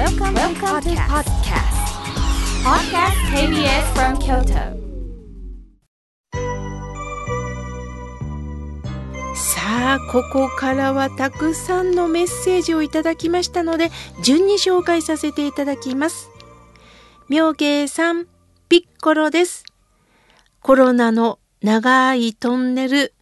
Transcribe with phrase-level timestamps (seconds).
[0.00, 1.76] Welcome, Welcome to podcast.
[2.64, 3.18] Podcast.
[3.36, 4.80] KBS from Kyoto.
[9.34, 13.90] さあここからはたくさんのメッセージをいただきましたので
[14.22, 16.30] 順に紹介させていただきます。
[17.28, 18.26] 妙慶さん
[18.70, 19.64] ピッコロです。
[20.62, 23.12] コロナの長いトンネル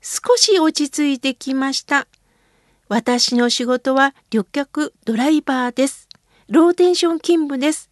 [0.00, 2.06] 少し落ち着いてきました。
[2.88, 6.09] 私の仕事は旅客ドライバーです
[6.50, 7.90] ローテンション勤務です。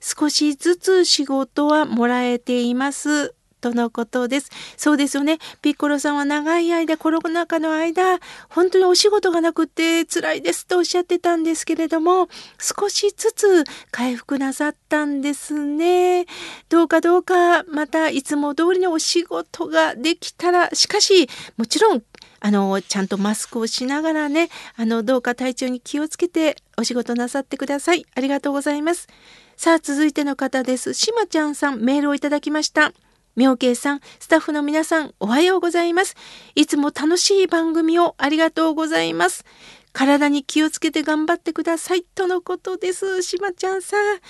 [0.00, 3.35] 少しずつ仕事はもらえています。
[3.66, 4.50] とのことです。
[4.76, 5.38] そうですよね。
[5.60, 12.28] ピッコロさんは長い間、コロナ禍の間、本当にお仕事がなくて辛いですとおっしゃってたんですけれども、
[12.60, 16.26] 少しずつ回復なさったんですね。
[16.68, 22.04] どうかどうか、またいつも通りのお仕事ができたら、しかし、もちろん、
[22.38, 28.06] あの、ちゃんとマスクをしながらね、あの、どうか体調に気をつけてお仕事なさってください。
[28.14, 29.08] ありがとうございます。
[29.56, 30.92] さあ、続いての方です。
[30.92, 32.92] しまちゃんさん、メールをいただきました。
[33.36, 36.16] 妙慶さん、スタッフの皆さん、おはようございます。
[36.54, 39.44] いつも楽しい番組をありがとうございます。
[39.92, 42.02] 体に気をつけて頑張ってください。
[42.02, 43.22] とのことです。
[43.22, 44.20] しまちゃんさん、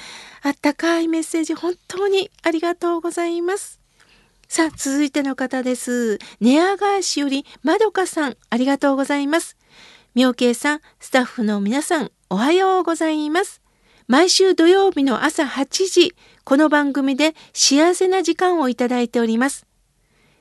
[0.43, 3.81] あったかいメッセージ、本当にありがとうございます。
[4.49, 6.19] さあ、続いての方です。
[6.41, 9.57] 寝屋川市よりまどかさん、ありがとうございます。
[10.17, 13.61] 妙慶さん、スタッフの皆さん、おはようございます。
[14.09, 16.15] 毎週土曜日の朝8時、
[16.49, 19.67] この番組で幸せな時間をいただいております。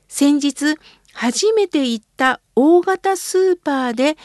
[0.08, 0.76] 先日、
[1.14, 4.16] 初めて行った大型スーパーで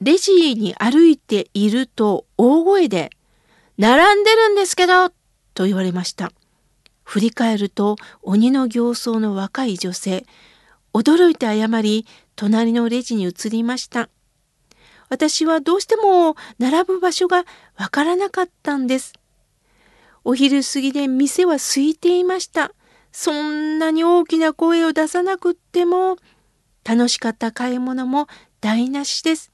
[0.00, 3.10] レジに歩いていると大声で、
[3.76, 5.10] 並んでるんですけど
[5.52, 6.32] と言われました。
[7.02, 10.24] 振り返ると鬼の形相の若い女性、
[10.94, 14.08] 驚いて謝り、隣のレジに移りました。
[15.10, 17.44] 私はどうしても並ぶ場所が
[17.76, 19.12] わからなかったんです。
[20.24, 22.72] お昼過ぎで店は空いていました。
[23.12, 26.16] そんなに大きな声を出さなくっても、
[26.82, 28.26] 楽しかった買い物も
[28.60, 29.52] 台無しです。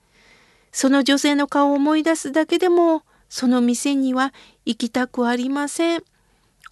[0.72, 4.32] その女性の顔を思い出すだけでも、その店には
[4.64, 6.04] 行きたくありません。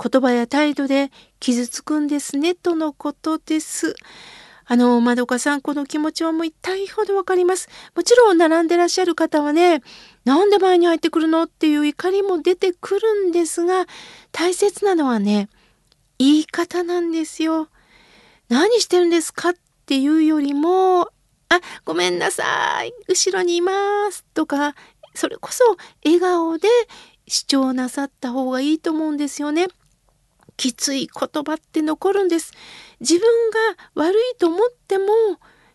[0.01, 1.11] 言葉や態度で
[1.41, 3.97] 傷つくんですね、とのことです。
[4.71, 7.71] あの、まどかさん、この気持ちはもう痛いほどわかります。
[7.97, 9.81] もちろん並んでらっしゃる方はね、
[10.27, 13.87] なんで前に入ってくるのっていう怒りも出てくるんですが、
[14.31, 15.49] 大切なのはね、
[16.19, 17.69] 言い方なんですよ。
[18.51, 19.55] 何してるんですかっ
[19.87, 21.09] ていうよりも、
[21.49, 23.73] あ、ごめんなさい、後ろにいま
[24.11, 24.75] すとか、
[25.15, 25.65] それこそ
[26.05, 26.69] 笑顔で
[27.27, 29.69] 主張なさった方がいいと思うんですよね。
[30.59, 32.53] きつい言葉って残るんです。
[33.01, 33.59] 自分が
[33.95, 34.59] 悪いと思っ
[34.89, 35.07] ても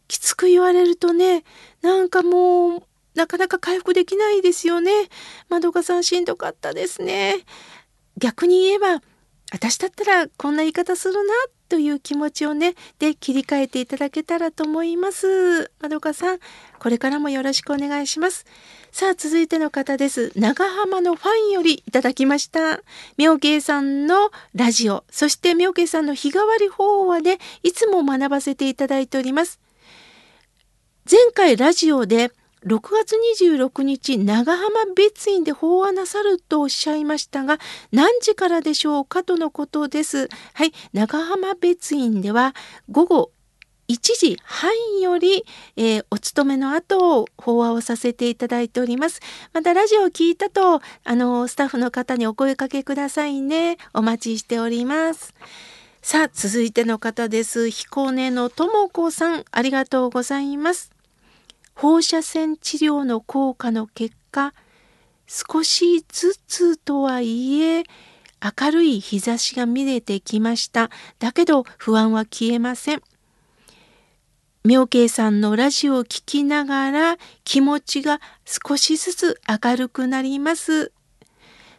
[0.07, 1.43] きつく言われるとね
[1.81, 2.83] なんかもう
[3.15, 4.91] なかなか回復できないですよね。
[5.49, 7.37] まどかさんしんどかったですね。
[8.17, 9.01] 逆に言えば
[9.51, 11.33] 私だったらこんな言い方するな
[11.73, 15.71] という気持ちをねで切り替えていただけたらと思います。
[15.81, 16.39] まどかさん
[16.77, 18.45] これからもよろしくお願いします。
[18.91, 20.31] さあ続いての方です。
[20.35, 22.83] 長浜のファンよりいただきました。
[23.17, 29.59] 妙慶さんのラジオそして妙慶さんの日替わり法話でいつも学ばせていただいております。
[31.09, 32.31] 前回ラジオで
[32.65, 37.59] 6月26日長浜別院で法話なさるとおっしゃいましたが
[37.91, 40.29] 何時からでしょうかとのことです。
[40.53, 42.55] はい、長浜別院では
[42.89, 43.31] 午後
[43.89, 45.43] 1時半より、
[45.75, 49.19] えー、お勤めの後法話をさせていただいております。
[49.51, 53.77] またラジオを聞いたとあのスタッフの方にお声かけくださいね。
[53.93, 55.33] お待ちしております。
[56.01, 57.69] さあ続いての方です。
[57.69, 60.92] 彦根のともこさんありがとうございます。
[61.73, 64.53] 放射線治療の効果の結果
[65.27, 67.83] 少しずつとはいえ
[68.59, 70.89] 明るい日差しが見れてきました。
[71.19, 73.01] だけど不安は消えません。
[74.65, 80.91] 妙慶さんのラジオを聴きながら気持ちが少しずつ明るくなります。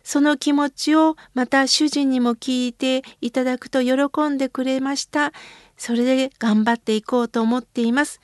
[0.03, 5.33] その気持ちをまた主人にも聞いていただくと喜んでくれました。
[5.79, 8.21] それで頑張っていこうと思っています。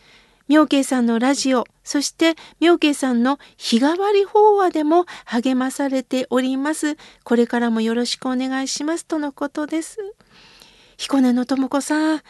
[0.50, 6.96] 妙慶さんのラジオ、そして妙慶さんの日替わり法話でも励まされております。
[7.22, 9.98] これからもよろしくお願いしますとのことです。
[10.96, 12.22] 彦根の智子さん、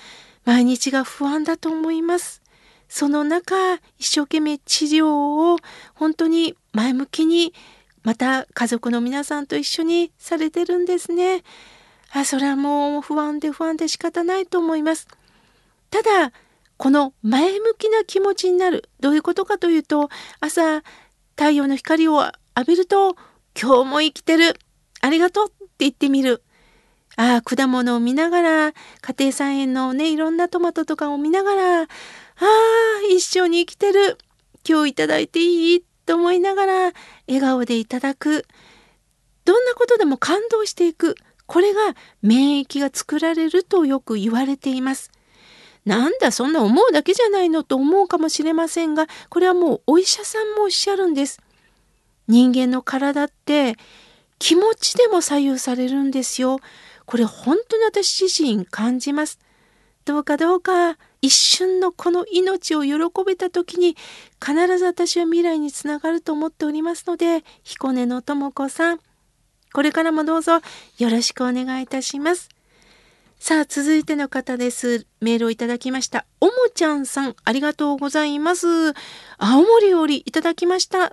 [0.45, 2.43] 毎日が不安だと思います。
[2.91, 5.57] その中、一生懸命治療を
[5.95, 7.55] 本当に前向きに、
[8.03, 11.43] また家族の皆さんと一緒にされてるんですね。
[12.13, 15.09] あ、それはもう不安で不安で仕方ないと思います。
[15.89, 16.33] ただ、
[16.81, 20.09] この前向きな気持ちになるどういうことかというと
[20.41, 20.81] 朝
[21.37, 22.23] 太陽の光を
[22.57, 23.17] 浴びると
[23.61, 24.59] 今日も生きてる。
[25.03, 26.43] ありがとうって言ってみる。
[27.17, 28.75] ああ、果物を見ながら、家
[29.19, 31.87] 庭菜園のね、いろんなトマトとかを見ながら、ああ、
[33.11, 34.17] 一緒に生きてる。
[34.67, 36.93] 今日いただいていいと思いながら、
[37.27, 38.47] 笑顔でいただく。
[39.45, 41.15] どんなことでも感動していく。
[41.47, 41.81] これが
[42.23, 45.11] 免疫が作られるとよく言われています。
[45.85, 51.41] なんだそんな思うだけじゃないのと思うかもしれませんがこれはもうお医者さんもおっしゃるんです。
[52.29, 53.77] 人間の体って
[54.39, 56.61] 気持ちでも左右されるんですよ。
[57.07, 59.39] これ本当に私自身感じます。
[60.05, 62.95] どうかどうか一瞬のこの命を喜
[63.27, 63.97] べた時に
[64.45, 69.01] 必ず私は未来につながると思っておりますので彦根の智子さん
[69.73, 70.61] これからもどうぞ
[70.99, 72.49] よろしくお願いいたします。
[73.43, 75.07] さあ、続いての方です。
[75.23, 76.27] メールをいただきました。
[76.43, 78.67] おもちゃんさん、ありがとうございます。
[79.39, 81.11] 青森よりいただきました。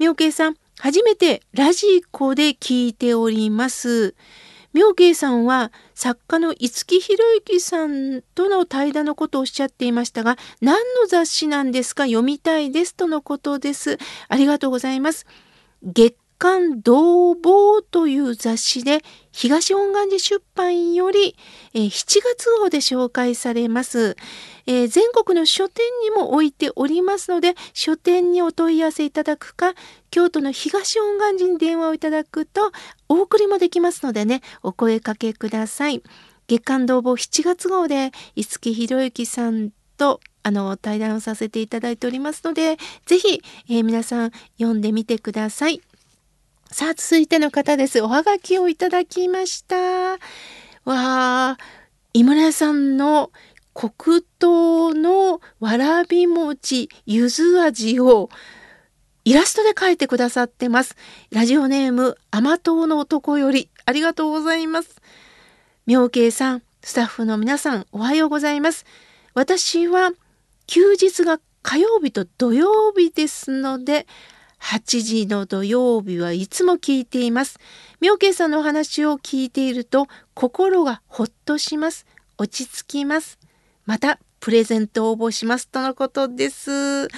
[0.00, 4.16] みょうけいさん、初めてラジコで聞いております。
[4.72, 12.04] 妙慶さんは作家の五木ひろゆきさんとの対談のことをおっしゃっていましたが何の雑誌なんですか？
[12.04, 13.98] 読みたいですとのことです。
[14.28, 15.26] ありがとうございます。
[15.84, 21.36] 月刊同房という雑誌で東本願寺出版より、
[21.72, 24.16] えー、7月号で紹介されます、
[24.66, 29.74] えー、全国の書店にも置いておりますので書店にお問い合わせいただくか
[30.10, 32.72] 京都の東本願寺に電話をいただくと
[33.08, 36.02] お送りもできますのでねお声かけください
[36.48, 45.80] 月刊同房7月号で五木ひろゆきさんとあの対談をさせていただいておりますので是非、えー、皆さん読んでみてください。
[46.72, 48.00] さあ、続いての方です。
[48.00, 49.76] おはがきをいただきました。
[49.76, 50.18] わ
[50.86, 51.58] あ、
[52.14, 53.30] 井村さんの
[53.74, 58.30] 黒糖のわらび餅ゆず味を
[59.26, 60.96] イラストで描いてくださってます。
[61.30, 65.02] ラジオネーム甘党の男よりありがとうございます。
[65.84, 68.86] 妙慶さん、スタッフの皆さん、おはようございます。
[69.34, 70.12] 私は
[70.66, 74.06] 休日が火曜日と土曜日ですので、
[74.62, 77.58] 8時の土曜日はいつも聞いています。
[78.00, 82.06] 妙慶さんのお話を聞いていると心がほっとします。
[82.38, 83.38] 落ち着きます。
[83.84, 87.08] またプレゼント応募しますとのことです。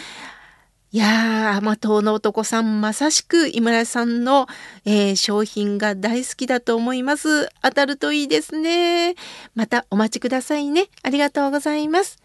[0.94, 4.46] いやー、甘党の男さん、まさしく井村さんの、
[4.84, 7.48] えー、商品が大好きだと思います。
[7.62, 9.16] 当たるといいですね。
[9.54, 10.88] またお待ちくださいね。
[11.02, 12.23] ありがとうございます。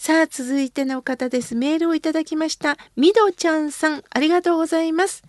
[0.00, 1.56] さあ、続いての方です。
[1.56, 2.78] メールをいただきました。
[2.94, 5.24] みどちゃんさん、ありがとうございます。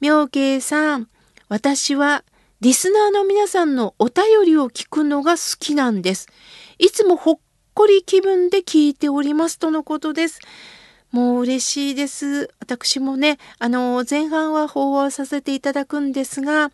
[0.00, 1.08] 妙慶さん、
[1.50, 2.24] 私は
[2.62, 6.28] リスナーの皆さんのお便りを聞くのが好きなんです。
[6.78, 7.38] いつもほっ
[7.74, 10.40] こり気分で聞いておりますとのことです。
[11.12, 12.48] もう嬉しいです。
[12.58, 16.72] 私もね、あの、前半は法話させていただくんですが、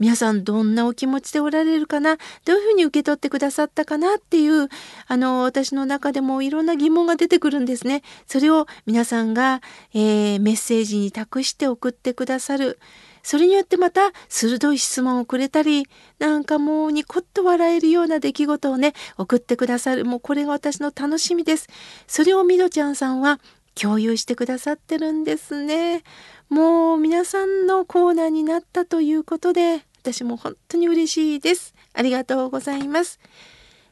[0.00, 2.16] 皆さんどんなお気持ちでおられるかな？
[2.46, 4.68] どういうふうに受け取ってくださったかなっていう
[5.06, 8.02] あの私の中でもいろんな疑問が出てくるんですね。
[8.26, 9.60] それを皆さんが、
[9.92, 12.78] えー、メッセージに託して送ってくださる。
[13.22, 15.86] それによってまた鋭い質問をくれたり
[16.18, 21.68] なんかもうニコッと笑えるような出来事をね送ってくださるもうこれが私の楽しみです。
[22.06, 23.38] それをみどちゃんさんは
[23.74, 26.02] 共有してくださってるんですね。
[26.48, 31.74] もう皆さんのコーナーになったということで私も本当に嬉しいです。
[31.92, 33.20] ありがとうございます。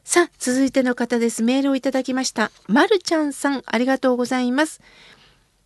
[0.03, 1.43] さあ、続いての方です。
[1.43, 2.51] メールをいただきました。
[2.67, 4.81] まるちゃんさん、ありがとうございます。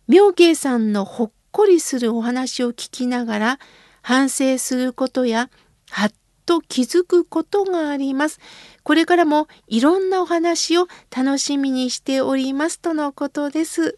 [0.06, 3.58] 妙慶さんのほっこりするお話を聞きながら、
[4.02, 5.48] 反省することや、
[5.88, 6.12] はっ
[6.44, 8.38] と気づくことがあります。
[8.82, 13.96] これからもいろんなお話を楽しみにしておりますとのことです。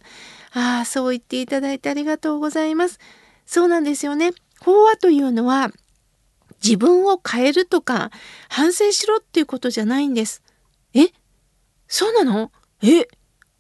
[0.53, 3.01] ああ、そう言っていただいてありがとうございます。
[3.47, 4.31] そうなんですよね。
[4.61, 5.71] 法話というのは、
[6.67, 8.11] 自分を変えるとか
[8.49, 10.43] 反省しろっていうことじゃないんです。
[10.95, 11.13] え？
[11.87, 12.51] そうなの？
[12.83, 13.07] え？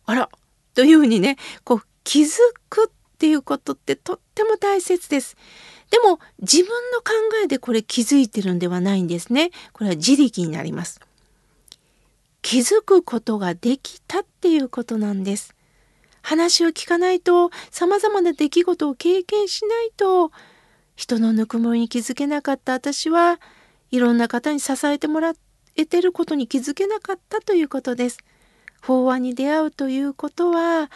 [0.07, 0.29] あら
[0.75, 5.37] というふうにねこう気づくっていうことってとっても大切です。
[5.91, 7.13] でも自分の考
[7.45, 9.53] えでこれ気づいてるんではないんですね。
[9.73, 11.01] これは自力になります。
[12.43, 15.55] 気づくことができたっていうことなんです。
[16.23, 20.33] 話を聞かないと様々な出来事を経験しないと
[20.97, 23.39] 人のぬくもりに気づけなかった私は
[23.91, 25.35] いろんな方に支えてもら
[25.77, 28.19] えてることに気づけなかったということです。
[28.83, 30.91] 法話に出会うということは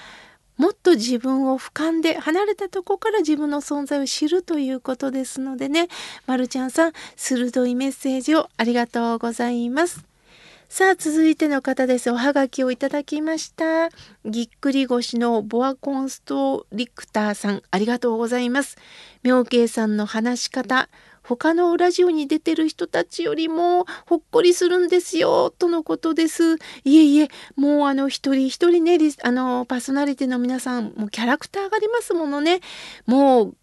[0.61, 5.88] もっと自分を俯瞰で離れたとこから自分の存在を知るということですのでね、
[6.26, 10.10] まるちゃんさん、鋭いメッセージをありがとうございます。
[10.73, 12.12] さあ続いての方です。
[12.12, 13.89] おはがきをいただきました。
[14.25, 18.77] ぎっくり腰のボアコンストリクターさんありがとうございます。
[19.25, 20.89] 妙慶さんの話し方
[21.25, 26.55] 他のラジオに出てる人たちよりもほっこりするんですよとのことです。
[26.85, 32.61] いえいえもうあの一人一人ねあのパーソナリティの皆さんもキャラクターがありますものね。
[33.07, 33.57] もう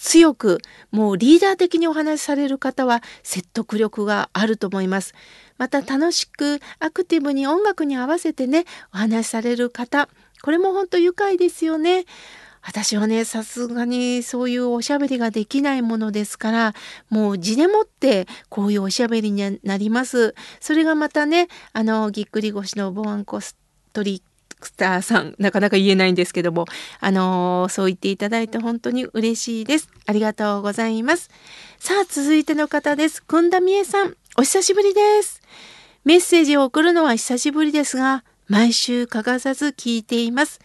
[0.00, 5.14] 強くもうリーダー的にお話しされる方は説得力があると思います。
[5.58, 8.64] また楽しくアクティブに音楽に合わせてね
[8.94, 10.08] お話しされる方
[10.42, 12.06] これも本当愉快ですよね。
[12.62, 16.74] 私はねさすがにそういうおしゃべりができないものですから
[17.10, 20.34] もう字でもってこういうおしゃべりになります。
[20.60, 23.54] それがまたねあのぎっくり腰のボアンコス
[23.92, 24.22] トリ
[24.60, 26.66] クターさんなかなか言えないんですけども
[27.00, 29.88] あのそう言っていただいて本当に嬉しいです。
[30.06, 31.30] ありがとうございます。
[31.78, 33.22] さあ続いての方です。
[33.22, 35.42] くんだみえさんお久しぶりです。
[36.04, 40.60] メッセージを送るのは久しぶりですが、毎週欠かさず聞いています。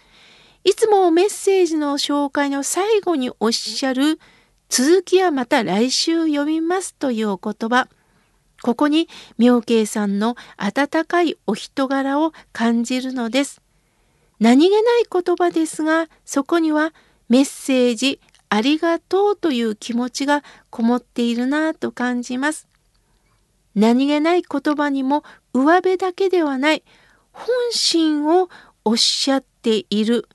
[0.63, 4.19] いつもメッセージの紹介の最後におっしゃる、
[4.69, 7.87] 続きはまた来週読みますというお言葉。
[8.61, 13.61] ここに妙慶さんの温かいお人柄を感じるのです。
[14.39, 16.93] 何気ない言葉ですが、そこには
[17.29, 22.67] メッセージありがとうという気持ちがこもっているなぁと感じます。
[23.75, 25.23] 何気ない言葉にも
[25.53, 26.83] 上辺だけではない
[27.31, 28.49] 本心を
[28.85, 30.29] おっしゃっている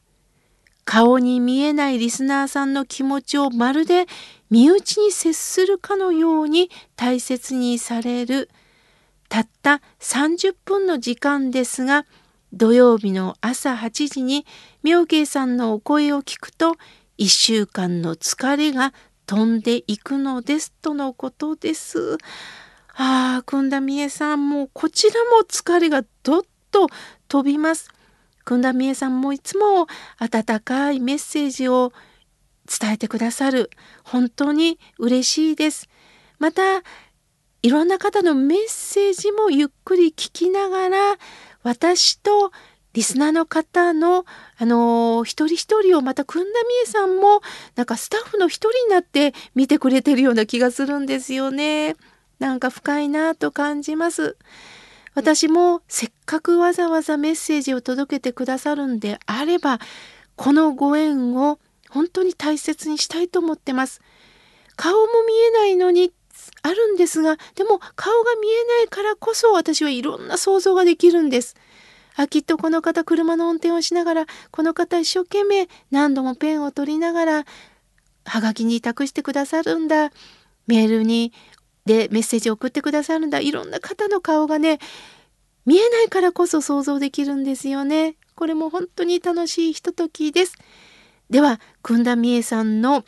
[0.84, 4.06] 顔に見えないリスナーさんの気持ちをまるで
[4.50, 8.50] 身内に接するかのように大切にされる
[9.28, 12.04] たった30分の時間ですが
[12.52, 14.46] 土曜日の朝8時に
[14.82, 16.76] 妙慶さんのお声を聞くと
[17.18, 18.92] 1週間の疲れが
[19.26, 22.18] 飛んでいくのですとのことです。
[22.94, 26.88] ああ、くんだみえさんもうこちらも疲れがどっと
[27.28, 27.90] 飛びます。
[28.44, 29.86] くんだみえさんもいつも
[30.18, 31.92] 温かいメッセージを
[32.66, 33.70] 伝えてくださる。
[34.02, 35.88] 本当に嬉しいです。
[36.38, 36.82] また、
[37.62, 41.16] いろんな方のメッセージもゆっくり聞きながら、
[41.62, 42.52] 私と
[42.92, 44.24] リスナーの方の、
[44.58, 47.40] あのー、一人一人をまたくんだみえさんも
[47.76, 51.96] なんかスタッフの一人になって見てくれてるような気がするんですよね。
[52.40, 54.36] なんか深いなと感じます。
[55.14, 59.78] 私もせっかくわざわざメッセージを届けてくださるんであれば、
[60.36, 61.58] このご縁を
[61.90, 64.00] 本当に大切にしたいと思ってます。
[64.76, 66.12] 顔も見えないのに
[66.62, 71.56] あるんですが、でも顔が見えないからこそ私はいろんな想像ができるんです。
[72.16, 77.44] あ、きっとこの方車の運転をしながら、この方一生懸命何度もペンを取りながら、
[78.24, 80.10] はがきに託してくださるんだ。
[80.66, 81.32] メールに
[81.84, 84.78] でメッセージを送ってくださるんだいろんな方の顔がね
[85.66, 88.16] 見えないからこそ想像できるんですよね。
[88.34, 90.56] これも本当に楽しいひとときです。
[91.28, 93.04] では、くんだみえさんの、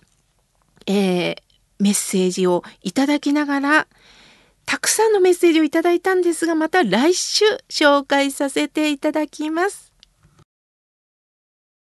[0.87, 1.37] えー、
[1.83, 3.89] メッセージをいただきながら、
[4.67, 9.92] たくさんのメッセージをいただいたんですが、また来週紹介させていただきます。